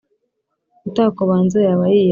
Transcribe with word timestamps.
Utakubanza 0.89 1.57
yaba 1.67 1.85
yiyanze, 1.93 2.09